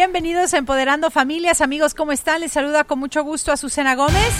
Bienvenidos 0.00 0.54
a 0.54 0.56
Empoderando 0.56 1.10
Familias, 1.10 1.60
amigos, 1.60 1.92
¿cómo 1.92 2.10
están? 2.12 2.40
Les 2.40 2.52
saluda 2.52 2.84
con 2.84 2.98
mucho 2.98 3.22
gusto 3.22 3.52
a 3.52 3.58
Susana 3.58 3.96
Gómez. 3.96 4.32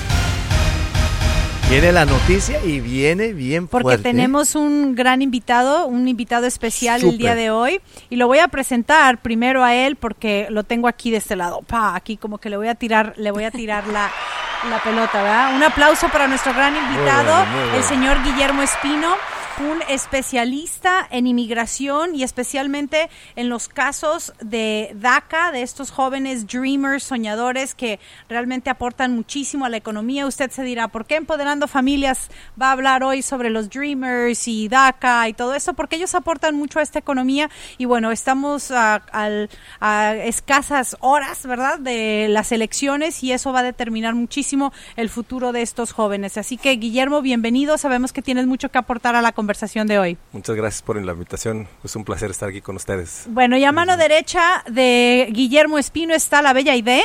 Viene 1.69 1.93
la 1.93 2.07
noticia 2.07 2.65
y 2.65 2.81
viene 2.81 3.35
bien 3.35 3.69
Porque 3.69 3.83
fuerte. 3.83 4.03
tenemos 4.05 4.55
un 4.55 4.95
gran 4.95 5.21
invitado, 5.21 5.87
un 5.87 6.09
invitado 6.09 6.47
especial 6.47 7.03
el 7.05 7.19
día 7.19 7.35
de 7.35 7.51
hoy. 7.51 7.83
Y 8.09 8.17
lo 8.17 8.27
voy 8.27 8.39
a 8.39 8.49
presentar 8.49 9.21
primero 9.21 9.63
a 9.63 9.75
él 9.75 9.97
porque 9.97 10.47
lo 10.49 10.65
tengo 10.65 10.89
aquí 10.89 11.11
de 11.11 11.19
este 11.19 11.37
lado. 11.37 11.61
Pa, 11.61 11.95
aquí 11.95 12.17
como 12.17 12.39
que 12.39 12.49
le 12.49 12.57
voy 12.57 12.69
a 12.69 12.75
tirar, 12.75 13.13
le 13.19 13.31
voy 13.31 13.45
a 13.45 13.51
tirar 13.51 13.87
la, 13.89 14.11
la 14.71 14.83
pelota, 14.83 15.23
¿verdad? 15.23 15.57
Un 15.57 15.63
aplauso 15.63 16.09
para 16.09 16.27
nuestro 16.27 16.55
gran 16.55 16.75
invitado, 16.75 17.35
bueno, 17.37 17.51
muy 17.51 17.61
bueno. 17.65 17.77
el 17.77 17.85
señor 17.85 18.23
Guillermo 18.23 18.63
Espino. 18.63 19.15
Un 19.69 19.83
especialista 19.91 21.07
en 21.11 21.27
inmigración 21.27 22.15
y 22.15 22.23
especialmente 22.23 23.11
en 23.37 23.51
los 23.51 23.69
casos 23.69 24.33
de 24.41 24.93
DACA, 24.95 25.53
de 25.53 25.61
estos 25.61 25.91
jóvenes 25.91 26.47
dreamers, 26.47 27.03
soñadores 27.05 27.75
que 27.75 28.01
realmente 28.31 28.71
aportan 28.71 29.15
muchísimo 29.15 29.67
a 29.67 29.69
la 29.69 29.77
economía. 29.77 30.25
Usted 30.27 30.51
se 30.51 30.63
dirá, 30.63 30.89
¿por 30.89 31.05
qué 31.05 31.17
Empoderando 31.17 31.69
Familias 31.69 32.31
va 32.61 32.69
a 32.69 32.73
hablar 32.73 33.05
hoy 33.05 33.21
sobre 33.21 33.51
los 33.51 33.69
dreamers 33.69 34.49
y 34.49 34.69
DACA 34.69 35.29
y 35.29 35.35
todo 35.35 35.55
eso? 35.55 35.75
Porque 35.75 35.97
ellos 35.97 36.15
aportan 36.15 36.57
mucho 36.57 36.79
a 36.79 36.83
esta 36.83 36.99
economía 36.99 37.51
y 37.77 37.85
bueno, 37.85 38.13
estamos 38.13 38.71
a, 38.71 38.95
al- 38.95 39.51
a 39.79 40.15
escasas 40.15 40.97
horas, 41.01 41.45
¿verdad?, 41.45 41.79
de 41.79 42.29
las 42.31 42.51
elecciones 42.53 43.23
y 43.23 43.33
eso 43.33 43.53
va 43.53 43.61
a 43.61 43.65
determinar 43.65 44.15
muchísimo 44.15 44.73
el 44.97 45.11
futuro 45.11 45.53
de 45.53 45.61
estos 45.61 45.93
jóvenes. 45.93 46.39
Así 46.39 46.57
que, 46.57 46.73
Guillermo, 46.77 47.21
bienvenido. 47.21 47.77
Sabemos 47.77 48.15
que 48.15 48.23
tienes 48.23 48.47
mucho 48.47 48.71
que 48.71 48.79
aportar 48.79 49.17
a 49.17 49.21
la 49.21 49.33
conversación 49.33 49.50
de 49.87 49.99
hoy. 49.99 50.19
Muchas 50.33 50.57
gracias 50.57 50.83
por 50.83 51.01
la 51.01 51.13
invitación. 51.13 51.69
Es 51.85 51.97
un 51.97 52.05
placer 52.05 52.31
estar 52.31 52.49
aquí 52.49 52.61
con 52.61 52.77
ustedes. 52.77 53.25
Bueno, 53.29 53.57
y 53.57 53.65
a 53.65 53.73
mano 53.73 53.97
derecha 53.97 54.63
de 54.71 55.29
Guillermo 55.31 55.79
Espino 55.79 56.15
está 56.15 56.43
la 56.43 56.53
bella 56.53 56.73
Aide, 56.73 57.03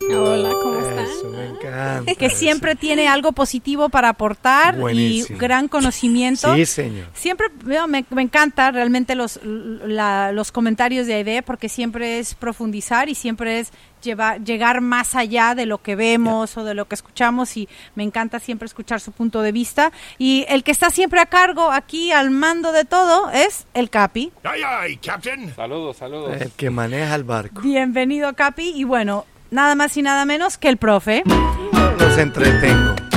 Hola, 0.00 0.50
¿cómo 0.62 0.78
están? 0.78 0.98
Eso, 1.04 1.28
me 1.30 1.46
encanta. 1.46 2.14
que 2.14 2.30
siempre 2.30 2.76
tiene 2.76 3.08
algo 3.08 3.32
positivo 3.32 3.88
para 3.88 4.10
aportar 4.10 4.76
y 4.76 4.78
Buenísimo. 4.80 5.38
gran 5.38 5.68
conocimiento. 5.68 6.54
Sí, 6.54 6.66
señor. 6.66 7.08
Siempre 7.14 7.48
veo, 7.64 7.86
me, 7.88 8.04
me 8.10 8.22
encanta 8.22 8.70
realmente 8.70 9.14
los, 9.14 9.40
la- 9.42 10.30
los 10.32 10.52
comentarios 10.52 11.06
de 11.06 11.14
Aide 11.14 11.42
porque 11.42 11.68
siempre 11.68 12.18
es 12.20 12.34
profundizar 12.34 13.08
y 13.08 13.14
siempre 13.14 13.58
es 13.58 13.72
llevar, 14.02 14.42
llegar 14.44 14.80
más 14.80 15.14
allá 15.16 15.54
de 15.56 15.66
lo 15.66 15.78
que 15.78 15.96
vemos 15.96 16.56
o 16.56 16.64
de 16.64 16.74
lo 16.74 16.86
que 16.86 16.94
escuchamos 16.94 17.56
y 17.56 17.68
me 17.96 18.04
encanta 18.04 18.38
siempre 18.38 18.66
escuchar 18.66 19.00
su 19.00 19.10
punto 19.12 19.42
de 19.42 19.52
vista. 19.52 19.92
Y 20.16 20.46
el 20.48 20.62
que 20.62 20.70
está 20.70 20.90
siempre 20.90 21.20
a 21.20 21.26
cargo 21.26 21.70
aquí 21.72 22.12
al 22.12 22.30
mando 22.30 22.72
de 22.72 22.84
todo 22.84 23.30
es 23.30 23.66
el 23.74 23.90
Capi. 23.90 24.32
Aye, 24.44 24.64
aye, 24.64 24.98
Captain. 25.04 25.52
Saludos, 25.54 25.96
saludos. 25.96 26.40
El 26.40 26.52
que 26.52 26.70
maneja 26.70 27.14
el 27.16 27.24
barco. 27.24 27.60
Bienvenido 27.60 28.32
Capi 28.34 28.72
y 28.76 28.84
bueno, 28.84 29.26
nada 29.50 29.74
más 29.74 29.96
y 29.96 30.02
nada 30.02 30.24
menos 30.24 30.58
que 30.58 30.68
el 30.68 30.76
profe. 30.76 31.22
Los 31.98 32.18
entretengo. 32.18 33.07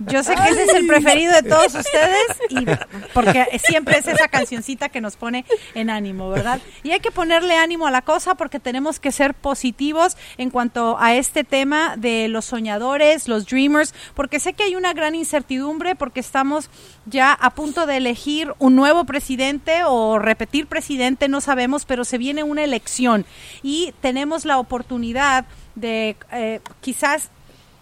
Yo 0.00 0.22
sé 0.22 0.34
que 0.34 0.48
ese 0.50 0.64
es 0.64 0.74
el 0.74 0.86
preferido 0.86 1.32
de 1.32 1.42
todos 1.42 1.74
ustedes 1.74 2.26
y 2.48 2.66
porque 3.12 3.46
siempre 3.64 3.98
es 3.98 4.08
esa 4.08 4.28
cancioncita 4.28 4.88
que 4.88 5.00
nos 5.00 5.16
pone 5.16 5.44
en 5.74 5.90
ánimo, 5.90 6.30
¿verdad? 6.30 6.60
Y 6.82 6.90
hay 6.92 7.00
que 7.00 7.10
ponerle 7.10 7.56
ánimo 7.56 7.86
a 7.86 7.90
la 7.90 8.02
cosa 8.02 8.34
porque 8.34 8.60
tenemos 8.60 8.98
que 9.00 9.12
ser 9.12 9.34
positivos 9.34 10.16
en 10.38 10.50
cuanto 10.50 10.98
a 10.98 11.14
este 11.14 11.44
tema 11.44 11.96
de 11.96 12.28
los 12.28 12.44
soñadores, 12.44 13.28
los 13.28 13.46
dreamers, 13.46 13.94
porque 14.14 14.40
sé 14.40 14.52
que 14.54 14.64
hay 14.64 14.74
una 14.74 14.92
gran 14.92 15.14
incertidumbre 15.14 15.94
porque 15.94 16.20
estamos 16.20 16.70
ya 17.06 17.32
a 17.32 17.50
punto 17.50 17.86
de 17.86 17.96
elegir 17.96 18.52
un 18.58 18.76
nuevo 18.76 19.04
presidente 19.04 19.82
o 19.86 20.18
repetir 20.18 20.66
presidente, 20.66 21.28
no 21.28 21.40
sabemos, 21.40 21.84
pero 21.84 22.04
se 22.04 22.18
viene 22.18 22.42
una 22.42 22.64
elección 22.64 23.26
y 23.62 23.94
tenemos 24.00 24.44
la 24.44 24.58
oportunidad 24.58 25.46
de 25.74 26.16
eh, 26.32 26.60
quizás 26.80 27.30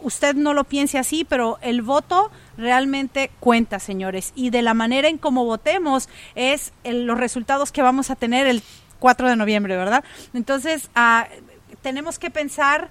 usted 0.00 0.34
no 0.34 0.54
lo 0.54 0.64
piense 0.64 0.98
así, 0.98 1.24
pero 1.24 1.58
el 1.62 1.82
voto 1.82 2.30
realmente 2.56 3.30
cuenta, 3.40 3.78
señores. 3.78 4.32
Y 4.34 4.50
de 4.50 4.62
la 4.62 4.74
manera 4.74 5.08
en 5.08 5.18
cómo 5.18 5.44
votemos 5.44 6.08
es 6.34 6.72
el- 6.84 7.06
los 7.06 7.18
resultados 7.18 7.72
que 7.72 7.82
vamos 7.82 8.10
a 8.10 8.16
tener 8.16 8.46
el 8.46 8.62
4 8.98 9.28
de 9.28 9.36
noviembre, 9.36 9.76
¿verdad? 9.76 10.04
Entonces, 10.34 10.90
ah, 10.94 11.28
tenemos 11.82 12.18
que 12.18 12.30
pensar 12.30 12.88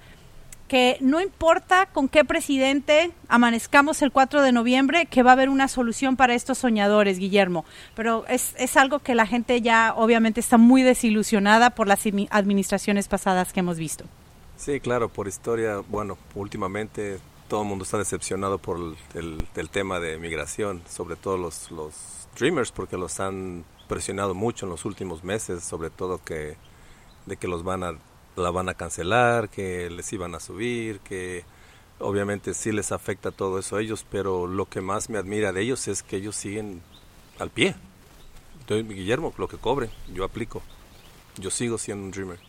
que 0.68 0.98
no 1.00 1.22
importa 1.22 1.86
con 1.86 2.10
qué 2.10 2.26
presidente 2.26 3.12
amanezcamos 3.30 4.02
el 4.02 4.12
4 4.12 4.42
de 4.42 4.52
noviembre, 4.52 5.06
que 5.06 5.24
va 5.24 5.30
a 5.32 5.34
haber 5.34 5.48
una 5.48 5.70
solución 5.70 6.18
para 6.18 6.34
estos 6.34 6.58
soñadores, 6.58 7.20
Guillermo. 7.20 7.64
Pero 7.96 8.26
es, 8.28 8.54
es 8.58 8.76
algo 8.76 9.00
que 9.00 9.16
la 9.16 9.26
gente 9.26 9.62
ya 9.62 9.94
obviamente 9.96 10.42
está 10.42 10.58
muy 10.58 10.84
desilusionada 10.84 11.70
por 11.70 11.88
las 11.88 12.06
admi- 12.06 12.28
administraciones 12.32 13.08
pasadas 13.08 13.54
que 13.54 13.62
hemos 13.62 13.78
visto. 13.78 14.04
Sí, 14.58 14.80
claro, 14.80 15.10
por 15.10 15.28
historia, 15.28 15.80
bueno, 15.88 16.18
últimamente 16.36 17.20
todo 17.48 17.62
el 17.62 17.68
mundo 17.68 17.84
está 17.84 17.98
decepcionado 17.98 18.58
por 18.58 18.78
el, 19.14 19.38
el- 19.56 19.70
tema 19.70 20.00
de 20.00 20.18
migración, 20.18 20.82
sobre 20.90 21.16
todo 21.16 21.38
los, 21.38 21.70
los 21.72 21.94
Dreamers, 22.38 22.72
porque 22.72 22.98
los 22.98 23.20
han 23.20 23.64
presionado 23.88 24.34
mucho 24.34 24.66
en 24.66 24.72
los 24.72 24.84
últimos 24.86 25.24
meses, 25.24 25.64
sobre 25.64 25.90
todo 25.90 26.22
que 26.24 26.58
de 27.26 27.38
que 27.38 27.48
los 27.48 27.64
van 27.64 27.84
a 27.84 27.94
la 28.38 28.52
van 28.52 28.70
a 28.70 28.76
cancelar, 28.76 29.50
que 29.50 29.90
les 29.90 30.12
iban 30.14 30.36
a 30.36 30.40
subir, 30.40 31.00
que 31.02 31.46
obviamente 32.00 32.54
sí 32.54 32.72
les 32.72 32.92
afecta 32.92 33.32
todo 33.32 33.60
eso 33.60 33.78
a 33.78 33.82
ellos, 33.82 34.06
pero 34.12 34.48
lo 34.48 34.68
que 34.68 34.82
más 34.82 35.10
me 35.10 35.18
admira 35.20 35.54
de 35.54 35.62
ellos 35.64 35.88
es 35.88 36.04
que 36.04 36.18
ellos 36.18 36.36
siguen 36.36 36.82
al 37.40 37.50
pie. 37.52 37.76
Entonces, 38.62 38.88
Guillermo, 38.90 39.34
lo 39.38 39.48
que 39.50 39.58
cobre, 39.58 39.90
yo 40.14 40.24
aplico. 40.26 40.64
Yo 41.38 41.52
sigo 41.52 41.78
siendo 41.78 42.06
un 42.06 42.12
dreamer. 42.12 42.40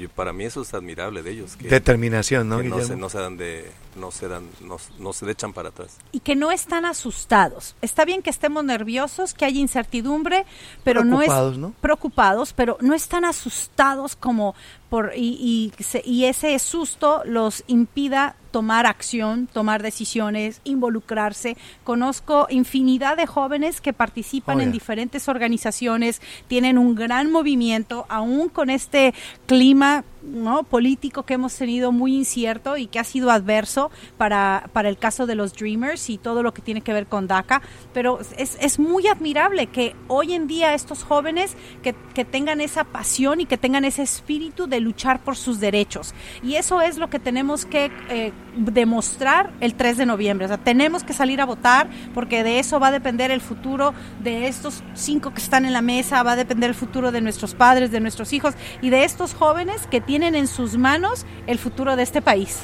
Y 0.00 0.06
para 0.06 0.32
mí 0.32 0.44
eso 0.44 0.62
es 0.62 0.72
admirable 0.74 1.22
de 1.22 1.30
ellos. 1.32 1.56
Que, 1.56 1.68
Determinación, 1.68 2.48
¿no, 2.48 2.58
que 2.58 2.64
no, 2.68 2.80
se, 2.82 2.94
no 2.96 3.08
se 3.08 3.18
dan 3.18 3.36
de, 3.36 3.70
no 3.96 4.10
se 4.10 4.28
dan, 4.28 4.48
no, 4.60 4.76
no 4.98 5.12
se 5.12 5.28
echan 5.30 5.52
para 5.52 5.70
atrás. 5.70 5.96
y 6.12 6.20
que 6.20 6.36
no 6.36 6.52
están 6.52 6.84
asustados. 6.84 7.74
Está 7.82 8.04
bien 8.04 8.22
que 8.22 8.30
estemos 8.30 8.64
nerviosos, 8.64 9.34
que 9.34 9.44
haya 9.44 9.58
incertidumbre, 9.58 10.46
pero 10.84 11.04
no 11.04 11.20
es 11.20 11.26
Preocupados, 11.26 11.58
¿no? 11.58 11.74
preocupados, 11.80 12.52
pero 12.52 12.78
no 12.80 12.94
están 12.94 13.24
asustados 13.24 14.14
como 14.14 14.54
por 14.88 15.12
y, 15.16 15.72
y, 15.78 15.82
se- 15.82 16.02
y 16.04 16.24
ese 16.26 16.56
susto 16.58 17.22
los 17.24 17.64
impida 17.66 18.36
tomar 18.58 18.86
acción, 18.86 19.46
tomar 19.46 19.84
decisiones, 19.84 20.60
involucrarse. 20.64 21.56
Conozco 21.84 22.48
infinidad 22.50 23.16
de 23.16 23.24
jóvenes 23.24 23.80
que 23.80 23.92
participan 23.92 24.58
Oh, 24.58 24.60
en 24.60 24.72
diferentes 24.72 25.28
organizaciones, 25.28 26.20
tienen 26.48 26.76
un 26.76 26.96
gran 26.96 27.30
movimiento, 27.30 28.04
aún 28.08 28.48
con 28.48 28.68
este 28.68 29.14
clima 29.46 30.02
¿no? 30.22 30.62
político 30.62 31.24
que 31.24 31.34
hemos 31.34 31.54
tenido 31.54 31.92
muy 31.92 32.14
incierto 32.14 32.76
y 32.76 32.86
que 32.86 32.98
ha 32.98 33.04
sido 33.04 33.30
adverso 33.30 33.90
para, 34.16 34.70
para 34.72 34.88
el 34.88 34.98
caso 34.98 35.26
de 35.26 35.34
los 35.34 35.54
Dreamers 35.54 36.10
y 36.10 36.18
todo 36.18 36.42
lo 36.42 36.52
que 36.52 36.62
tiene 36.62 36.80
que 36.80 36.92
ver 36.92 37.06
con 37.06 37.26
DACA. 37.26 37.62
Pero 37.92 38.20
es, 38.36 38.56
es 38.60 38.78
muy 38.78 39.06
admirable 39.06 39.66
que 39.68 39.94
hoy 40.08 40.34
en 40.34 40.46
día 40.46 40.74
estos 40.74 41.04
jóvenes 41.04 41.56
que, 41.82 41.94
que 42.14 42.24
tengan 42.24 42.60
esa 42.60 42.84
pasión 42.84 43.40
y 43.40 43.46
que 43.46 43.58
tengan 43.58 43.84
ese 43.84 44.02
espíritu 44.02 44.66
de 44.66 44.80
luchar 44.80 45.22
por 45.22 45.36
sus 45.36 45.60
derechos. 45.60 46.14
Y 46.42 46.54
eso 46.54 46.80
es 46.80 46.98
lo 46.98 47.10
que 47.10 47.18
tenemos 47.18 47.64
que 47.64 47.90
eh, 48.08 48.32
demostrar 48.56 49.52
el 49.60 49.74
3 49.74 49.96
de 49.96 50.06
noviembre. 50.06 50.46
O 50.46 50.48
sea, 50.48 50.58
tenemos 50.58 51.04
que 51.04 51.12
salir 51.12 51.40
a 51.40 51.46
votar 51.46 51.88
porque 52.14 52.42
de 52.42 52.58
eso 52.58 52.80
va 52.80 52.88
a 52.88 52.92
depender 52.92 53.30
el 53.30 53.40
futuro 53.40 53.94
de 54.22 54.48
estos 54.48 54.82
cinco 54.94 55.32
que 55.32 55.40
están 55.40 55.64
en 55.64 55.72
la 55.72 55.82
mesa, 55.82 56.22
va 56.22 56.32
a 56.32 56.36
depender 56.36 56.70
el 56.70 56.76
futuro 56.76 57.12
de 57.12 57.20
nuestros 57.20 57.54
padres, 57.54 57.90
de 57.90 58.00
nuestros 58.00 58.32
hijos 58.32 58.54
y 58.82 58.90
de 58.90 59.04
estos 59.04 59.34
jóvenes 59.34 59.86
que 59.86 60.00
tienen 60.08 60.34
en 60.34 60.46
sus 60.46 60.78
manos 60.78 61.26
el 61.46 61.58
futuro 61.58 61.94
de 61.94 62.02
este 62.02 62.22
país. 62.22 62.62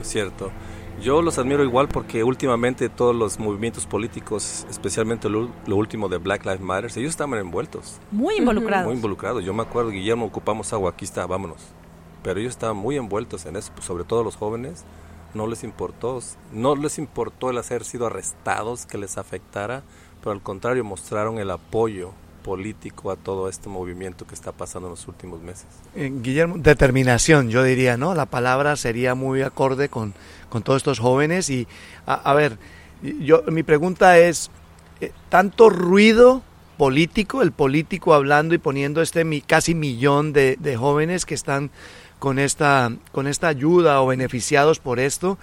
Es 0.00 0.06
cierto. 0.06 0.52
Yo 1.02 1.22
los 1.22 1.38
admiro 1.38 1.64
igual 1.64 1.88
porque 1.88 2.22
últimamente 2.22 2.88
todos 2.88 3.16
los 3.16 3.40
movimientos 3.40 3.84
políticos, 3.84 4.64
especialmente 4.70 5.28
lo, 5.28 5.50
lo 5.66 5.74
último 5.74 6.08
de 6.08 6.18
Black 6.18 6.44
Lives 6.44 6.60
Matter, 6.60 6.92
ellos 6.94 7.10
estaban 7.10 7.36
envueltos, 7.40 7.98
Muy 8.12 8.36
involucrados. 8.36 8.86
muy 8.86 8.94
involucrados. 8.94 9.44
Yo 9.44 9.52
me 9.52 9.64
acuerdo, 9.64 9.90
Guillermo, 9.90 10.26
ocupamos 10.26 10.72
agua, 10.72 10.90
aquí 10.90 11.04
está, 11.04 11.26
vámonos. 11.26 11.58
Pero 12.22 12.38
ellos 12.38 12.52
estaban 12.52 12.76
muy 12.76 12.96
envueltos 12.96 13.44
en 13.44 13.56
eso, 13.56 13.72
sobre 13.80 14.04
todo 14.04 14.22
los 14.22 14.36
jóvenes. 14.36 14.84
No 15.34 15.48
les 15.48 15.64
importó, 15.64 16.20
no 16.52 16.76
les 16.76 16.98
importó 16.98 17.50
el 17.50 17.58
haber 17.58 17.82
sido 17.84 18.06
arrestados, 18.06 18.86
que 18.86 18.96
les 18.98 19.18
afectara, 19.18 19.82
pero 20.20 20.30
al 20.30 20.42
contrario 20.42 20.84
mostraron 20.84 21.38
el 21.38 21.50
apoyo 21.50 22.12
político 22.44 23.10
a 23.10 23.16
todo 23.16 23.48
este 23.48 23.70
movimiento 23.70 24.26
que 24.26 24.34
está 24.34 24.52
pasando 24.52 24.88
en 24.88 24.90
los 24.90 25.08
últimos 25.08 25.40
meses. 25.40 25.64
Eh, 25.96 26.12
Guillermo, 26.22 26.56
determinación, 26.58 27.48
yo 27.48 27.64
diría, 27.64 27.96
¿no? 27.96 28.14
La 28.14 28.26
palabra 28.26 28.76
sería 28.76 29.14
muy 29.14 29.40
acorde 29.40 29.88
con, 29.88 30.12
con 30.50 30.62
todos 30.62 30.76
estos 30.76 30.98
jóvenes. 30.98 31.48
Y, 31.48 31.66
a, 32.06 32.34
ver, 32.34 32.58
yo, 33.02 33.42
mi 33.48 33.62
pregunta 33.62 34.18
es, 34.18 34.50
eh, 35.00 35.10
¿tanto 35.30 35.70
ruido 35.70 36.42
político, 36.76 37.40
el 37.40 37.50
político 37.50 38.12
hablando 38.12 38.54
y 38.54 38.58
poniendo 38.58 39.00
este 39.00 39.24
mi, 39.24 39.40
casi 39.40 39.74
millón 39.74 40.34
de, 40.34 40.56
de 40.60 40.76
jóvenes 40.76 41.24
que 41.24 41.34
están 41.34 41.70
con 42.18 42.38
esta, 42.38 42.92
con 43.10 43.26
esta 43.26 43.48
ayuda 43.48 44.02
o 44.02 44.06
beneficiados 44.06 44.80
por 44.80 45.00
esto? 45.00 45.38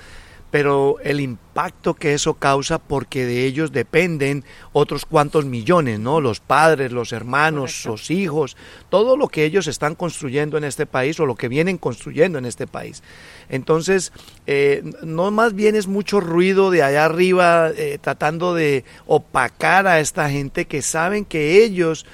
Pero 0.51 0.97
el 1.01 1.21
impacto 1.21 1.93
que 1.93 2.13
eso 2.13 2.33
causa 2.33 2.77
porque 2.77 3.25
de 3.25 3.45
ellos 3.45 3.71
dependen 3.71 4.43
otros 4.73 5.05
cuantos 5.05 5.45
millones, 5.45 5.99
¿no? 5.99 6.19
Los 6.19 6.41
padres, 6.41 6.91
los 6.91 7.13
hermanos, 7.13 7.85
los 7.85 8.11
hijos, 8.11 8.57
todo 8.89 9.15
lo 9.15 9.29
que 9.29 9.45
ellos 9.45 9.67
están 9.67 9.95
construyendo 9.95 10.57
en 10.57 10.65
este 10.65 10.85
país 10.85 11.19
o 11.21 11.25
lo 11.25 11.35
que 11.35 11.47
vienen 11.47 11.77
construyendo 11.77 12.37
en 12.37 12.45
este 12.45 12.67
país. 12.67 13.01
Entonces, 13.47 14.11
eh, 14.45 14.83
no 15.03 15.31
más 15.31 15.55
bien 15.55 15.75
es 15.75 15.87
mucho 15.87 16.19
ruido 16.19 16.69
de 16.69 16.83
allá 16.83 17.05
arriba 17.05 17.69
eh, 17.69 17.97
tratando 18.01 18.53
de 18.53 18.83
opacar 19.07 19.87
a 19.87 20.01
esta 20.01 20.29
gente 20.29 20.65
que 20.65 20.81
saben 20.81 21.23
que 21.23 21.63
ellos 21.63 22.05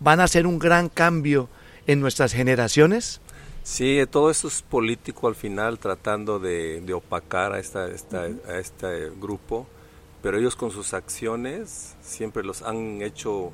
van 0.00 0.20
a 0.20 0.24
hacer 0.24 0.46
un 0.46 0.58
gran 0.58 0.88
cambio 0.88 1.50
en 1.86 2.00
nuestras 2.00 2.32
generaciones 2.32 3.20
Sí, 3.64 4.00
todo 4.10 4.28
eso 4.30 4.48
es 4.48 4.60
político 4.62 5.28
al 5.28 5.36
final, 5.36 5.78
tratando 5.78 6.40
de, 6.40 6.92
opacar 6.92 7.52
a, 7.52 7.60
esta, 7.60 7.86
esta, 7.88 8.22
a 8.22 8.58
este 8.58 9.10
grupo, 9.10 9.68
pero 10.20 10.36
ellos 10.36 10.56
con 10.56 10.72
sus 10.72 10.94
acciones 10.94 11.94
siempre 12.02 12.42
los 12.42 12.62
han 12.62 13.02
hecho 13.02 13.52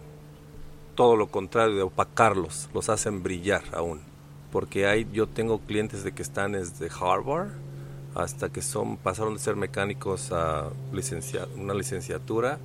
todo 0.94 1.14
lo 1.14 1.28
contrario, 1.28 1.76
de 1.76 1.82
opacarlos, 1.82 2.70
los 2.72 2.88
hacen 2.88 3.22
brillar 3.22 3.62
aún. 3.72 4.00
Porque 4.50 4.87
hay, 4.87 5.06
yo 5.12 5.26
tengo 5.26 5.60
clientes 5.60 6.02
de 6.02 6.12
que 6.12 6.22
están 6.22 6.52
desde 6.52 6.88
Harvard 6.88 7.50
hasta 8.14 8.49
que 8.49 8.62
son 8.62 8.96
pasaron 8.96 9.34
de 9.34 9.40
ser 9.40 9.56
mecánicos 9.56 10.32
a 10.32 10.70
una 11.56 11.75
licenciatura 11.75 12.58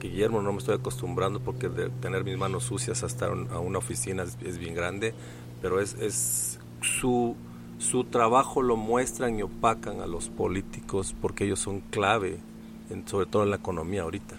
que 0.00 0.08
Guillermo 0.08 0.40
no 0.40 0.52
me 0.52 0.58
estoy 0.58 0.76
acostumbrando 0.76 1.38
porque 1.38 1.68
de 1.68 1.90
tener 1.90 2.24
mis 2.24 2.38
manos 2.38 2.64
sucias 2.64 3.02
hasta 3.02 3.26
a 3.26 3.58
una 3.58 3.78
oficina 3.78 4.22
es, 4.22 4.38
es 4.42 4.58
bien 4.58 4.74
grande, 4.74 5.12
pero 5.60 5.80
es, 5.80 5.94
es 6.00 6.58
su, 6.80 7.36
su 7.78 8.04
trabajo 8.04 8.62
lo 8.62 8.76
muestran 8.76 9.38
y 9.38 9.42
opacan 9.42 10.00
a 10.00 10.06
los 10.06 10.28
políticos 10.28 11.14
porque 11.20 11.44
ellos 11.44 11.60
son 11.60 11.80
clave, 11.80 12.38
en, 12.90 13.06
sobre 13.06 13.26
todo 13.26 13.44
en 13.44 13.50
la 13.50 13.56
economía 13.56 14.02
ahorita. 14.02 14.36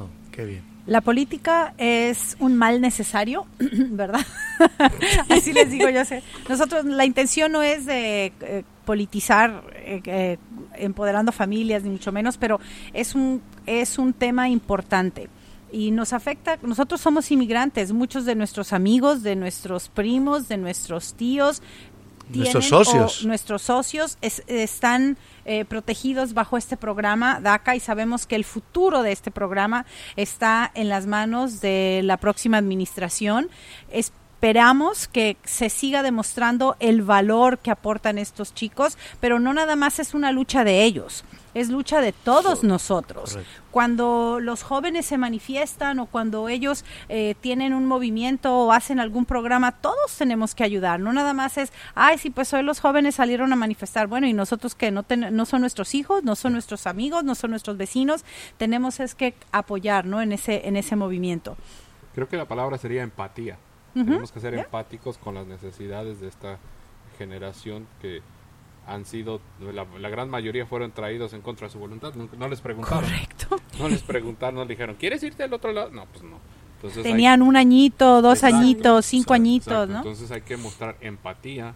Oh, 0.00 0.08
qué 0.32 0.44
bien. 0.44 0.78
La 0.86 1.02
política 1.02 1.74
es 1.76 2.34
un 2.40 2.56
mal 2.56 2.80
necesario, 2.80 3.46
¿verdad? 3.58 4.24
Así 5.28 5.52
les 5.52 5.70
digo 5.70 5.90
yo. 5.90 6.02
Sé. 6.06 6.22
Nosotros, 6.48 6.86
la 6.86 7.04
intención 7.04 7.52
no 7.52 7.62
es 7.62 7.84
de 7.84 8.32
eh, 8.40 8.64
politizar, 8.86 9.64
eh, 9.74 10.00
eh, 10.06 10.38
empoderando 10.76 11.30
familias, 11.30 11.82
ni 11.82 11.90
mucho 11.90 12.10
menos, 12.10 12.38
pero 12.38 12.58
es 12.94 13.14
un, 13.14 13.42
es 13.66 13.98
un 13.98 14.14
tema 14.14 14.48
importante 14.48 15.28
y 15.72 15.90
nos 15.90 16.12
afecta, 16.12 16.58
nosotros 16.62 17.00
somos 17.00 17.30
inmigrantes, 17.30 17.92
muchos 17.92 18.24
de 18.24 18.34
nuestros 18.34 18.72
amigos, 18.72 19.22
de 19.22 19.36
nuestros 19.36 19.88
primos, 19.88 20.48
de 20.48 20.56
nuestros 20.56 21.14
tíos, 21.14 21.62
nuestros 22.28 22.66
socios, 22.66 23.24
nuestros 23.24 23.62
socios 23.62 24.18
están 24.20 25.16
eh, 25.44 25.64
protegidos 25.64 26.34
bajo 26.34 26.58
este 26.58 26.76
programa 26.76 27.40
DACA 27.40 27.74
y 27.74 27.80
sabemos 27.80 28.26
que 28.26 28.36
el 28.36 28.44
futuro 28.44 29.02
de 29.02 29.12
este 29.12 29.30
programa 29.30 29.86
está 30.16 30.70
en 30.74 30.88
las 30.88 31.06
manos 31.06 31.60
de 31.60 32.02
la 32.04 32.18
próxima 32.18 32.58
administración. 32.58 33.48
Esperamos 34.38 35.08
que 35.08 35.36
se 35.42 35.68
siga 35.68 36.04
demostrando 36.04 36.76
el 36.78 37.02
valor 37.02 37.58
que 37.58 37.72
aportan 37.72 38.18
estos 38.18 38.54
chicos, 38.54 38.96
pero 39.18 39.40
no 39.40 39.52
nada 39.52 39.74
más 39.74 39.98
es 39.98 40.14
una 40.14 40.30
lucha 40.30 40.62
de 40.62 40.84
ellos 40.84 41.24
es 41.54 41.70
lucha 41.70 42.00
de 42.00 42.12
todos 42.12 42.62
nosotros. 42.62 43.36
Cuando 43.72 44.38
los 44.40 44.62
jóvenes 44.62 45.06
se 45.06 45.18
manifiestan 45.18 45.98
o 45.98 46.06
cuando 46.06 46.48
ellos 46.48 46.84
eh, 47.08 47.34
tienen 47.40 47.74
un 47.74 47.86
movimiento 47.86 48.54
o 48.54 48.72
hacen 48.72 49.00
algún 49.00 49.24
programa, 49.24 49.72
todos 49.72 50.16
tenemos 50.16 50.54
que 50.54 50.62
ayudar. 50.62 51.00
No 51.00 51.12
nada 51.12 51.32
más 51.32 51.58
es, 51.58 51.72
ay, 51.96 52.18
sí, 52.18 52.30
pues 52.30 52.52
hoy 52.54 52.62
los 52.62 52.78
jóvenes 52.78 53.16
salieron 53.16 53.52
a 53.52 53.56
manifestar. 53.56 54.06
Bueno, 54.06 54.28
y 54.28 54.34
nosotros 54.34 54.76
que 54.76 54.92
no, 54.92 55.04
no 55.08 55.46
son 55.46 55.62
nuestros 55.62 55.96
hijos, 55.96 56.22
no 56.22 56.36
son 56.36 56.52
nuestros 56.52 56.86
amigos, 56.86 57.24
no 57.24 57.34
son 57.34 57.50
nuestros 57.50 57.76
vecinos, 57.76 58.24
tenemos 58.56 59.00
es 59.00 59.16
que 59.16 59.34
apoyar 59.50 60.04
¿no? 60.04 60.22
en, 60.22 60.32
ese, 60.32 60.68
en 60.68 60.76
ese 60.76 60.94
movimiento. 60.94 61.56
Creo 62.14 62.28
que 62.28 62.36
la 62.36 62.46
palabra 62.46 62.78
sería 62.78 63.02
empatía. 63.02 63.58
Tenemos 63.94 64.32
que 64.32 64.40
ser 64.40 64.54
empáticos 64.54 65.18
con 65.18 65.34
las 65.34 65.46
necesidades 65.46 66.20
de 66.20 66.28
esta 66.28 66.58
generación 67.18 67.86
que 68.00 68.22
han 68.86 69.04
sido, 69.04 69.40
la, 69.60 70.08
gran 70.08 70.30
mayoría 70.30 70.64
fueron 70.64 70.92
traídos 70.92 71.34
en 71.34 71.42
contra 71.42 71.66
de 71.66 71.72
su 71.72 71.78
voluntad, 71.78 72.14
no, 72.14 72.48
les 72.48 72.60
preguntaron. 72.60 73.04
Correcto. 73.04 73.60
No 73.78 73.88
les 73.88 74.02
preguntaron, 74.02 74.54
no 74.54 74.60
les 74.62 74.70
dijeron, 74.70 74.96
¿quieres 74.98 75.22
irte 75.22 75.42
al 75.42 75.52
otro 75.52 75.72
lado? 75.72 75.90
No, 75.90 76.06
pues 76.06 76.22
no. 76.22 76.38
Entonces 76.76 77.02
Tenían 77.02 77.42
un 77.42 77.56
añito, 77.56 78.22
dos 78.22 78.44
añitos, 78.44 79.04
cinco 79.04 79.34
añitos, 79.34 79.88
¿no? 79.88 79.98
Entonces 79.98 80.30
hay 80.30 80.40
que 80.40 80.56
mostrar 80.56 80.96
empatía 81.00 81.74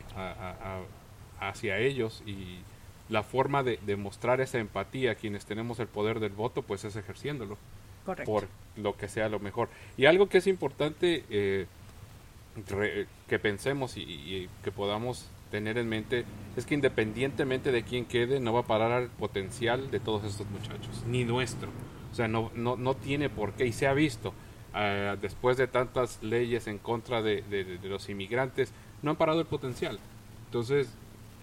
hacia 1.39 1.79
ellos 1.79 2.23
y 2.25 2.61
la 3.09 3.23
forma 3.23 3.63
de, 3.63 3.79
de, 3.85 3.97
mostrar 3.97 4.41
esa 4.41 4.59
empatía 4.59 5.17
quienes 5.17 5.45
tenemos 5.45 5.81
el 5.81 5.89
poder 5.89 6.19
del 6.19 6.33
voto, 6.33 6.63
pues 6.63 6.85
es 6.85 6.97
ejerciéndolo. 6.97 7.59
Correcto. 8.07 8.31
Por 8.31 8.49
lo 8.77 8.97
que 8.97 9.09
sea 9.09 9.29
lo 9.29 9.39
mejor. 9.39 9.69
Y 9.97 10.07
algo 10.07 10.29
que 10.29 10.39
es 10.39 10.47
importante 10.47 11.25
eh, 11.31 11.67
que 13.29 13.39
pensemos 13.39 13.97
y 13.97 14.49
que 14.63 14.73
podamos 14.73 15.31
tener 15.53 15.77
en 15.79 15.89
mente 15.89 16.25
es 16.57 16.67
que 16.67 16.75
independientemente 16.75 17.71
de 17.71 17.85
quién 17.85 18.07
quede, 18.07 18.41
no 18.41 18.53
va 18.53 18.61
a 18.61 18.67
parar 18.67 18.91
al 18.91 19.09
potencial 19.09 19.91
de 19.91 20.01
todos 20.01 20.25
estos 20.25 20.49
muchachos, 20.51 21.05
ni 21.07 21.25
nuestro. 21.25 21.69
O 22.11 22.15
sea, 22.15 22.27
no, 22.27 22.51
no, 22.55 22.77
no 22.77 22.95
tiene 22.95 23.29
por 23.29 23.53
qué, 23.53 23.67
y 23.67 23.73
se 23.73 23.87
ha 23.87 23.93
visto, 23.93 24.31
uh, 24.75 25.17
después 25.21 25.57
de 25.59 25.69
tantas 25.69 26.23
leyes 26.23 26.67
en 26.67 26.79
contra 26.79 27.23
de, 27.23 27.43
de, 27.43 27.79
los 27.89 28.09
inmigrantes, 28.09 28.73
no 29.03 29.13
han 29.13 29.17
parado 29.17 29.41
el 29.41 29.47
potencial. 29.47 29.99
Entonces, 30.47 30.89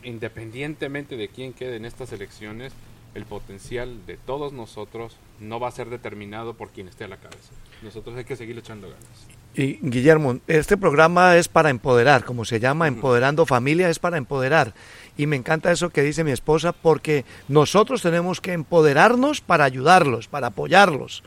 independientemente 0.03 1.15
de 1.15 1.29
quién 1.29 1.53
quede 1.53 1.77
en 1.77 1.85
estas 1.85 2.11
elecciones, 2.11 2.73
el 3.13 3.25
potencial 3.25 4.05
de 4.05 4.17
todos 4.17 4.53
nosotros 4.53 5.17
no 5.39 5.59
va 5.59 5.67
a 5.67 5.71
ser 5.71 5.89
determinado 5.89 6.55
por 6.55 6.69
quien 6.69 6.87
esté 6.87 7.05
a 7.05 7.07
la 7.07 7.17
cabeza. 7.17 7.51
Nosotros 7.81 8.15
hay 8.17 8.25
que 8.25 8.35
seguir 8.35 8.57
echando 8.57 8.87
ganas. 8.87 9.38
Y 9.55 9.79
Guillermo, 9.81 10.39
este 10.47 10.77
programa 10.77 11.35
es 11.35 11.47
para 11.47 11.69
empoderar, 11.69 12.23
como 12.23 12.45
se 12.45 12.59
llama, 12.59 12.87
Empoderando 12.87 13.45
Familia, 13.45 13.89
es 13.89 13.99
para 13.99 14.17
empoderar. 14.17 14.73
Y 15.17 15.25
me 15.25 15.35
encanta 15.35 15.71
eso 15.71 15.89
que 15.89 16.03
dice 16.03 16.23
mi 16.23 16.31
esposa, 16.31 16.71
porque 16.71 17.25
nosotros 17.47 18.01
tenemos 18.01 18.41
que 18.41 18.53
empoderarnos 18.53 19.41
para 19.41 19.65
ayudarlos, 19.65 20.27
para 20.27 20.47
apoyarlos. 20.47 21.23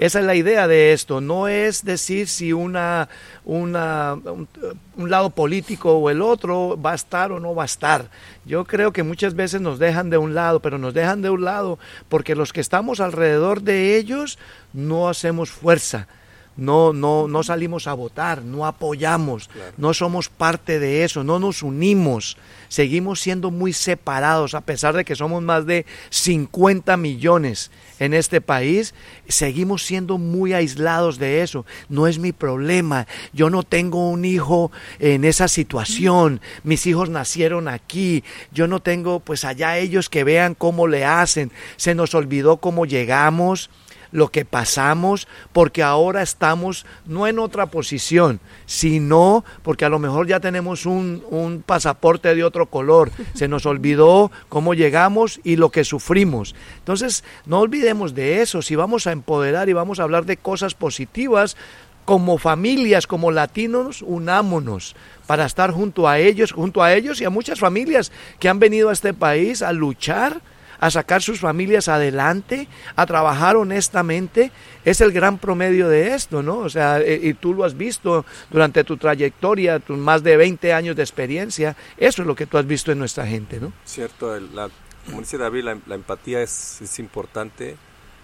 Esa 0.00 0.20
es 0.20 0.24
la 0.24 0.34
idea 0.34 0.68
de 0.68 0.92
esto, 0.92 1.20
no 1.20 1.48
es 1.48 1.84
decir 1.84 2.28
si 2.28 2.52
una, 2.52 3.08
una, 3.44 4.14
un, 4.14 4.48
un, 4.96 5.10
lado 5.10 5.30
político 5.30 5.98
o 5.98 6.08
el 6.08 6.22
otro 6.22 6.80
va 6.80 6.92
a 6.92 6.94
estar 6.94 7.32
o 7.32 7.40
no 7.40 7.54
va 7.54 7.64
a 7.64 7.66
estar. 7.66 8.08
Yo 8.46 8.64
creo 8.64 8.92
que 8.92 9.02
muchas 9.02 9.34
veces 9.34 9.60
nos 9.60 9.78
dejan 9.78 10.08
de 10.08 10.18
un 10.18 10.34
lado, 10.34 10.60
pero 10.60 10.78
nos 10.78 10.94
dejan 10.94 11.20
de 11.20 11.30
un 11.30 11.44
lado 11.44 11.78
porque 12.08 12.36
los 12.36 12.52
que 12.52 12.60
estamos 12.60 13.00
alrededor 13.00 13.62
de 13.62 13.96
ellos 13.96 14.38
no 14.72 15.08
hacemos 15.08 15.50
fuerza 15.50 16.06
no, 16.56 16.92
no, 16.92 17.28
no 17.28 17.42
salimos 17.42 17.86
a 17.86 17.94
votar, 17.94 18.42
no 18.42 18.66
apoyamos, 18.66 19.48
no 19.76 19.94
somos 19.94 20.28
parte 20.28 20.78
de 20.78 21.04
eso, 21.04 21.24
no 21.24 21.38
nos 21.38 21.62
unimos, 21.62 22.36
seguimos 22.68 23.20
siendo 23.20 23.50
muy 23.50 23.72
separados, 23.72 24.54
a 24.54 24.60
pesar 24.60 24.94
de 24.94 25.04
que 25.04 25.16
somos 25.16 25.42
más 25.42 25.66
de 25.66 25.86
50 26.10 26.96
millones 26.96 27.70
en 27.98 28.14
este 28.14 28.40
país, 28.40 28.94
seguimos 29.28 29.84
siendo 29.84 30.18
muy 30.18 30.52
aislados 30.52 31.18
de 31.18 31.42
eso. 31.42 31.64
No 31.88 32.06
es 32.06 32.18
mi 32.18 32.32
problema, 32.32 33.06
yo 33.32 33.48
no 33.48 33.62
tengo 33.62 34.10
un 34.10 34.24
hijo 34.24 34.70
en 34.98 35.24
esa 35.24 35.48
situación, 35.48 36.40
mis 36.64 36.86
hijos 36.86 37.08
nacieron 37.08 37.68
aquí, 37.68 38.24
yo 38.52 38.66
no 38.66 38.80
tengo 38.80 39.20
pues 39.20 39.44
allá 39.44 39.78
ellos 39.78 40.10
que 40.10 40.24
vean 40.24 40.54
cómo 40.54 40.86
le 40.86 41.04
hacen, 41.04 41.52
se 41.76 41.94
nos 41.94 42.14
olvidó 42.14 42.58
cómo 42.58 42.84
llegamos 42.84 43.70
lo 44.12 44.28
que 44.28 44.44
pasamos, 44.44 45.26
porque 45.52 45.82
ahora 45.82 46.22
estamos 46.22 46.86
no 47.06 47.26
en 47.26 47.38
otra 47.38 47.66
posición, 47.66 48.40
sino 48.66 49.44
porque 49.62 49.84
a 49.84 49.88
lo 49.88 49.98
mejor 49.98 50.28
ya 50.28 50.38
tenemos 50.38 50.86
un, 50.86 51.24
un 51.30 51.62
pasaporte 51.62 52.34
de 52.34 52.44
otro 52.44 52.66
color, 52.66 53.10
se 53.34 53.48
nos 53.48 53.66
olvidó 53.66 54.30
cómo 54.48 54.74
llegamos 54.74 55.40
y 55.42 55.56
lo 55.56 55.70
que 55.70 55.84
sufrimos. 55.84 56.54
Entonces, 56.78 57.24
no 57.46 57.60
olvidemos 57.60 58.14
de 58.14 58.42
eso, 58.42 58.62
si 58.62 58.76
vamos 58.76 59.06
a 59.06 59.12
empoderar 59.12 59.68
y 59.68 59.72
vamos 59.72 59.98
a 59.98 60.04
hablar 60.04 60.26
de 60.26 60.36
cosas 60.36 60.74
positivas, 60.74 61.56
como 62.04 62.38
familias, 62.38 63.06
como 63.06 63.30
latinos, 63.30 64.02
unámonos 64.02 64.96
para 65.26 65.46
estar 65.46 65.70
junto 65.70 66.08
a 66.08 66.18
ellos, 66.18 66.52
junto 66.52 66.82
a 66.82 66.94
ellos 66.94 67.20
y 67.20 67.24
a 67.24 67.30
muchas 67.30 67.60
familias 67.60 68.10
que 68.40 68.48
han 68.48 68.58
venido 68.58 68.90
a 68.90 68.92
este 68.92 69.14
país 69.14 69.62
a 69.62 69.72
luchar 69.72 70.40
a 70.82 70.90
sacar 70.90 71.22
sus 71.22 71.38
familias 71.38 71.86
adelante, 71.86 72.66
a 72.96 73.06
trabajar 73.06 73.54
honestamente, 73.54 74.50
es 74.84 75.00
el 75.00 75.12
gran 75.12 75.38
promedio 75.38 75.88
de 75.88 76.12
esto, 76.12 76.42
¿no? 76.42 76.58
O 76.58 76.68
sea, 76.68 77.00
eh, 77.00 77.20
y 77.22 77.34
tú 77.34 77.54
lo 77.54 77.62
has 77.62 77.76
visto 77.76 78.26
durante 78.50 78.82
tu 78.82 78.96
trayectoria, 78.96 79.78
tus 79.78 79.96
más 79.96 80.24
de 80.24 80.36
20 80.36 80.72
años 80.72 80.96
de 80.96 81.04
experiencia, 81.04 81.76
eso 81.98 82.22
es 82.22 82.26
lo 82.26 82.34
que 82.34 82.46
tú 82.46 82.58
has 82.58 82.66
visto 82.66 82.90
en 82.90 82.98
nuestra 82.98 83.24
gente, 83.24 83.60
¿no? 83.60 83.72
Cierto, 83.84 84.36
la, 84.40 84.70
como 85.06 85.20
dice 85.20 85.38
David, 85.38 85.68
la, 85.86 85.94
empatía 85.94 86.42
es, 86.42 86.80
es, 86.82 86.98
importante 86.98 87.76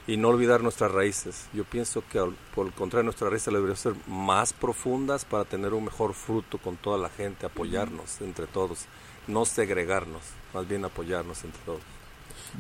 y 0.08 0.16
no 0.16 0.30
olvidar 0.30 0.60
nuestras 0.60 0.90
raíces. 0.90 1.46
Yo 1.52 1.62
pienso 1.62 2.02
que 2.10 2.20
por 2.56 2.66
el 2.66 2.72
contrario 2.72 3.04
nuestras 3.04 3.30
raíces 3.30 3.54
deberían 3.54 3.76
ser 3.76 3.94
más 4.08 4.52
profundas 4.52 5.24
para 5.24 5.44
tener 5.44 5.74
un 5.74 5.84
mejor 5.84 6.12
fruto 6.12 6.58
con 6.58 6.76
toda 6.76 6.98
la 6.98 7.08
gente, 7.08 7.46
apoyarnos 7.46 8.20
entre 8.20 8.48
todos, 8.48 8.86
no 9.28 9.44
segregarnos, 9.44 10.22
más 10.52 10.66
bien 10.66 10.84
apoyarnos 10.84 11.44
entre 11.44 11.62
todos. 11.64 11.97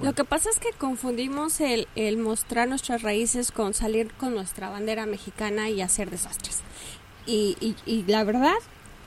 Lo 0.00 0.14
que 0.14 0.24
pasa 0.24 0.50
es 0.50 0.60
que 0.60 0.72
confundimos 0.72 1.60
el, 1.60 1.88
el 1.96 2.18
mostrar 2.18 2.68
nuestras 2.68 3.02
raíces 3.02 3.50
con 3.50 3.74
salir 3.74 4.12
con 4.14 4.34
nuestra 4.34 4.70
bandera 4.70 5.06
mexicana 5.06 5.70
y 5.70 5.80
hacer 5.80 6.10
desastres. 6.10 6.60
Y, 7.26 7.56
y, 7.60 7.76
y 7.84 8.04
la 8.04 8.24
verdad, 8.24 8.56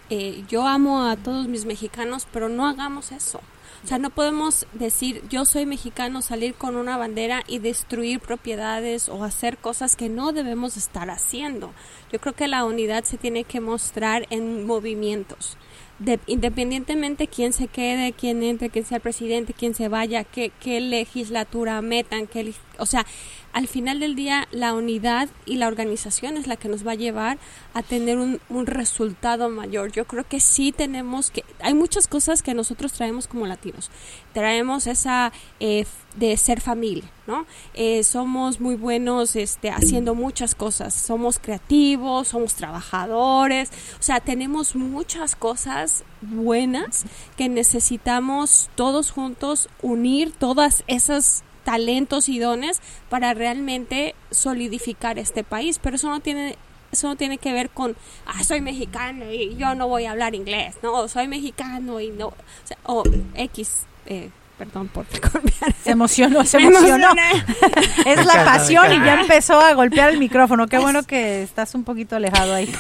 eh, 0.10 0.44
yo 0.50 0.68
amo 0.68 1.06
a 1.06 1.16
todos 1.16 1.48
mis 1.48 1.66
mexicanos, 1.66 2.28
pero 2.32 2.50
no 2.50 2.68
hagamos 2.68 3.12
eso. 3.12 3.40
O 3.84 3.88
sea, 3.88 3.98
no 3.98 4.12
podemos 4.12 4.68
decir 4.74 5.24
yo 5.30 5.46
soy 5.46 5.66
mexicano, 5.66 6.22
salir 6.22 6.54
con 6.54 6.76
una 6.76 6.98
bandera 6.98 7.44
y 7.48 7.60
destruir 7.60 8.20
propiedades 8.20 9.10
o 9.10 9.24
hacer 9.24 9.58
cosas 9.58 9.96
que 9.96 10.08
no 10.08 10.34
debemos 10.34 10.78
estar 10.78 11.10
haciendo. 11.10 11.74
Yo 12.12 12.20
creo 12.20 12.34
que 12.34 12.48
la 12.48 12.64
unidad 12.64 13.06
se 13.06 13.18
tiene 13.18 13.44
que 13.44 13.60
mostrar 13.60 14.28
en 14.30 14.68
movimientos. 14.68 15.58
De, 16.04 16.20
independientemente 16.26 17.28
quién 17.28 17.54
se 17.54 17.68
quede, 17.68 18.12
quién 18.14 18.42
entre, 18.42 18.72
quién 18.72 18.86
sea 18.86 18.98
el 18.98 19.02
presidente, 19.04 19.54
quién 19.54 19.76
se 19.76 19.88
vaya, 19.88 20.24
qué, 20.24 20.52
qué 20.60 20.82
legislatura 20.82 21.80
metan, 21.84 22.26
qué, 22.26 22.56
o 22.82 22.86
sea, 22.86 23.06
al 23.54 23.68
final 23.68 24.00
del 24.00 24.16
día 24.16 24.48
la 24.52 24.74
unidad 24.74 25.30
y 25.46 25.58
la 25.58 25.68
organización 25.68 26.38
es 26.38 26.48
la 26.48 26.56
que 26.56 26.70
nos 26.70 26.86
va 26.86 26.94
a 26.94 26.96
llevar 26.96 27.38
a 27.74 27.84
tener 27.84 28.18
un, 28.18 28.40
resultado 28.66 29.50
mayor. 29.50 29.92
Yo 29.92 30.06
creo 30.06 30.26
que 30.28 30.40
sí 30.40 30.72
tenemos 30.72 31.32
que, 31.32 31.44
hay 31.60 31.74
muchas 31.74 32.08
cosas 32.08 32.42
que 32.42 32.54
nosotros 32.54 32.94
traemos 32.94 33.28
como 33.28 33.48
latinos. 33.48 33.90
Traemos 34.34 34.88
esa 34.88 35.34
eh, 35.60 35.86
de 36.16 36.38
ser 36.38 36.62
familia, 36.62 37.10
¿no? 37.28 37.46
Eh, 37.74 38.04
somos 38.04 38.60
muy 38.60 38.76
buenos 38.76 39.36
este, 39.36 39.70
haciendo 39.70 40.16
muchas 40.16 40.56
cosas. 40.56 40.94
Somos 40.94 41.40
creativos, 41.40 42.30
somos 42.30 42.54
trabajadores, 42.54 43.70
o 44.00 44.04
sea, 44.04 44.20
tenemos 44.20 44.76
muchas 44.76 45.36
cosas 45.36 46.04
buenas 46.22 47.06
que 47.36 47.50
necesitamos 47.50 48.70
todos 48.76 49.12
juntos 49.12 49.70
unir 49.82 50.32
todas 50.32 50.84
esas 50.88 51.44
talentos 51.64 52.30
y 52.30 52.40
dones 52.40 52.82
para 53.10 53.34
realmente 53.34 54.16
solidificar 54.32 55.20
este 55.20 55.44
país. 55.44 55.80
Pero 55.80 55.96
eso 55.96 56.10
no 56.10 56.20
tiene 56.20 56.58
eso 56.92 57.08
no 57.08 57.16
tiene 57.16 57.38
que 57.38 57.54
ver 57.54 57.70
con, 57.70 57.96
ah, 58.26 58.44
soy 58.44 58.62
mexicano 58.62 59.32
y 59.32 59.56
yo 59.56 59.76
no 59.76 59.88
voy 59.88 60.06
a 60.06 60.12
hablar 60.12 60.36
inglés, 60.36 60.76
no, 60.84 61.08
soy 61.08 61.28
mexicano 61.28 62.02
y 62.02 62.10
no, 62.10 62.28
o, 62.28 62.36
sea, 62.66 62.78
o 62.84 63.04
X, 63.34 63.86
eh, 64.08 64.30
perdón 64.58 64.90
por 64.90 65.06
cambiar. 65.08 65.74
Se 65.84 65.92
emocionó, 65.92 66.46
se 66.46 66.58
emocionó. 66.58 67.10
es 68.06 68.26
la 68.26 68.46
pasión 68.46 68.92
y 68.94 69.04
ya 69.04 69.22
empezó 69.22 69.60
a 69.60 69.74
golpear 69.74 70.12
el 70.12 70.20
micrófono. 70.20 70.68
Qué 70.68 70.78
bueno 70.78 71.04
que 71.04 71.42
estás 71.42 71.74
un 71.74 71.84
poquito 71.84 72.16
alejado 72.16 72.54
ahí. 72.54 72.68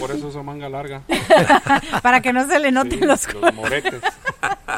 Por 0.00 0.10
eso 0.10 0.28
uso 0.28 0.42
manga 0.42 0.68
larga. 0.68 1.02
Para 2.02 2.20
que 2.20 2.32
no 2.32 2.46
se 2.46 2.58
le 2.58 2.72
noten 2.72 3.00
Sí, 3.00 3.06
los, 3.06 3.34
los 3.34 3.54
moretes. 3.54 4.02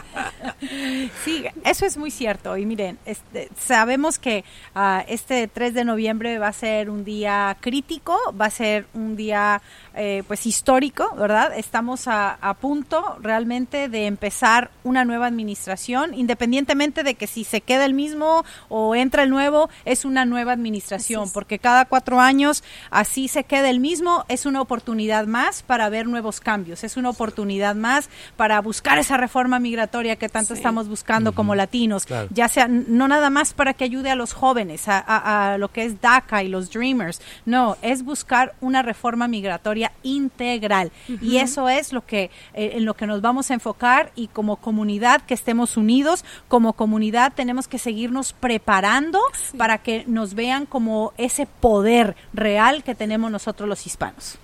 Sí, 1.24 1.44
eso 1.64 1.86
es 1.86 1.96
muy 1.96 2.10
cierto. 2.10 2.56
Y 2.56 2.66
miren, 2.66 2.98
este, 3.04 3.48
sabemos 3.58 4.18
que 4.18 4.44
ah, 4.74 5.04
este 5.08 5.48
3 5.48 5.74
de 5.74 5.84
noviembre 5.84 6.38
va 6.38 6.48
a 6.48 6.52
ser 6.52 6.90
un 6.90 7.04
día 7.04 7.56
crítico, 7.60 8.16
va 8.38 8.46
a 8.46 8.50
ser 8.50 8.86
un 8.94 9.16
día 9.16 9.60
eh, 9.94 10.22
pues 10.26 10.46
histórico, 10.46 11.14
¿verdad? 11.16 11.52
Estamos 11.56 12.08
a, 12.08 12.34
a 12.34 12.54
punto 12.54 13.16
realmente 13.20 13.88
de 13.88 14.06
empezar 14.06 14.70
una 14.84 15.04
nueva 15.04 15.26
administración, 15.26 16.14
independientemente 16.14 17.02
de 17.02 17.14
que 17.14 17.26
si 17.26 17.44
se 17.44 17.60
queda 17.60 17.84
el 17.84 17.94
mismo 17.94 18.44
o 18.68 18.94
entra 18.94 19.22
el 19.22 19.30
nuevo, 19.30 19.68
es 19.84 20.04
una 20.04 20.24
nueva 20.24 20.52
administración, 20.52 21.30
porque 21.32 21.58
cada 21.58 21.84
cuatro 21.84 22.20
años 22.20 22.62
así 22.90 23.28
se 23.28 23.44
queda 23.44 23.70
el 23.70 23.80
mismo, 23.80 24.24
es 24.28 24.46
una 24.46 24.60
oportunidad 24.60 25.26
más 25.26 25.62
para 25.62 25.88
ver 25.88 26.06
nuevos 26.06 26.40
cambios, 26.40 26.84
es 26.84 26.96
una 26.96 27.10
oportunidad 27.10 27.74
más 27.74 28.08
para 28.36 28.60
buscar 28.60 28.98
esa 28.98 29.16
reforma 29.16 29.58
migratoria 29.58 29.85
que 29.90 30.28
tanto 30.28 30.54
Sí. 30.54 30.58
estamos 30.60 30.88
buscando 30.88 31.32
como 31.32 31.54
latinos, 31.54 32.04
Claro. 32.06 32.28
ya 32.30 32.48
sea 32.48 32.68
no 32.68 33.08
nada 33.08 33.30
más 33.30 33.52
para 33.54 33.72
que 33.74 33.84
ayude 33.84 34.10
a 34.10 34.14
los 34.14 34.32
jóvenes, 34.32 34.88
a, 34.88 34.98
a- 34.98 35.54
a 35.54 35.58
lo 35.58 35.68
que 35.68 35.84
es 35.84 36.00
DACA 36.00 36.42
y 36.42 36.48
los 36.48 36.70
Dreamers, 36.70 37.20
no, 37.44 37.76
es 37.82 38.02
buscar 38.04 38.54
una 38.60 38.82
reforma 38.82 39.28
migratoria 39.28 39.92
integral 40.02 40.90
y 41.22 41.38
eso 41.38 41.68
es 41.68 41.92
lo 41.92 42.04
que 42.04 42.30
eh, 42.54 42.72
en 42.74 42.84
lo 42.84 42.94
que 42.94 43.06
nos 43.06 43.20
vamos 43.20 43.50
a 43.50 43.54
enfocar 43.54 44.12
y 44.16 44.28
como 44.28 44.56
comunidad 44.56 45.22
que 45.22 45.34
estemos 45.34 45.76
unidos, 45.76 46.24
como 46.48 46.72
comunidad 46.74 47.32
tenemos 47.34 47.68
que 47.68 47.78
seguirnos 47.78 48.32
preparando 48.32 49.20
para 49.56 49.78
que 49.78 50.04
nos 50.06 50.34
vean 50.34 50.66
como 50.66 51.12
ese 51.16 51.46
poder 51.46 52.16
real 52.32 52.82
que 52.84 52.94
tenemos 52.94 53.30
nosotros 53.30 53.68
los 53.68 53.86
hispanos. 53.86 54.38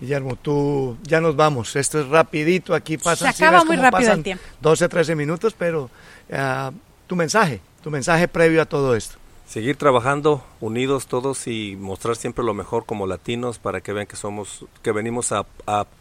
Guillermo, 0.00 0.36
tú 0.36 0.96
ya 1.02 1.20
nos 1.20 1.36
vamos. 1.36 1.74
Esto 1.76 2.00
es 2.00 2.08
rapidito. 2.08 2.74
Aquí 2.74 2.98
pasan. 2.98 3.32
Se 3.32 3.44
acaba 3.44 3.64
muy 3.64 3.76
rápido 3.76 4.00
pasan 4.00 4.18
el 4.18 4.24
tiempo. 4.24 4.44
12, 4.60 4.88
13 4.88 5.14
minutos, 5.14 5.54
pero 5.56 5.90
ah, 6.32 6.70
tu 7.06 7.16
mensaje, 7.16 7.60
tu 7.82 7.90
mensaje 7.90 8.28
previo 8.28 8.62
a 8.62 8.66
todo 8.66 8.94
esto. 8.94 9.16
Seguir 9.46 9.76
trabajando 9.76 10.44
unidos 10.60 11.06
todos 11.06 11.46
y 11.46 11.76
mostrar 11.76 12.16
siempre 12.16 12.44
lo 12.44 12.52
mejor 12.52 12.84
como 12.84 13.06
latinos 13.06 13.58
para 13.58 13.80
que 13.80 13.92
vean 13.92 14.06
que 14.06 14.16
somos, 14.16 14.66
que 14.82 14.90
venimos 14.90 15.30
a, 15.30 15.46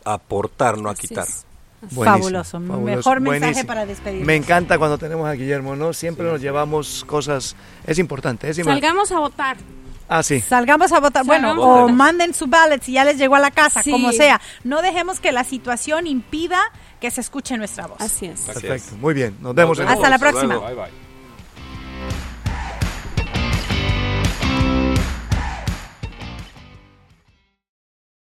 aportar, 0.03 0.79
no 0.79 0.89
a 0.89 0.93
Así 0.93 1.07
quitar. 1.07 1.27
es. 1.27 1.45
Fabuloso. 1.93 2.59
Mejor 2.59 3.21
mensaje 3.21 3.39
buenísimo. 3.39 3.67
para 3.67 3.85
despedirnos. 3.85 4.25
Me 4.25 4.35
encanta 4.35 4.79
cuando 4.79 4.97
tenemos 4.97 5.27
a 5.27 5.33
Guillermo, 5.33 5.75
¿no? 5.75 5.93
Siempre 5.93 6.25
nos 6.25 6.41
llevamos 6.41 7.05
cosas. 7.05 7.55
Es 7.85 7.99
importante, 7.99 8.49
es 8.49 8.57
importante. 8.57 8.87
Salgamos 8.87 9.11
a 9.11 9.19
votar. 9.19 9.57
Ah, 10.07 10.21
sí. 10.23 10.39
Salgamos 10.41 10.91
a 10.91 10.99
votar, 10.99 11.25
bueno, 11.25 11.53
o 11.53 11.87
manden 11.89 12.33
su 12.33 12.47
ballot 12.47 12.81
si 12.83 12.93
ya 12.93 13.03
les 13.05 13.17
llegó 13.17 13.35
a 13.35 13.39
la 13.39 13.51
casa, 13.51 13.81
Sí. 13.81 13.91
como 13.91 14.11
sea. 14.11 14.39
No 14.63 14.81
dejemos 14.81 15.19
que 15.19 15.31
la 15.31 15.43
situación 15.43 16.05
impida 16.07 16.59
que 17.01 17.09
se 17.11 17.21
escuche 17.21 17.57
nuestra 17.57 17.87
voz. 17.87 17.99
Así 17.99 18.27
es. 18.27 18.41
Así 18.49 18.61
Perfecto. 18.61 18.95
es. 18.95 19.01
Muy 19.01 19.13
bien. 19.13 19.35
Nos 19.41 19.55
vemos. 19.55 19.77
Nos 19.79 19.87
en- 19.87 19.93
Hasta 19.93 20.09
la 20.09 20.19
próxima. 20.19 20.57
Bye 20.59 20.75
bye. 20.75 21.04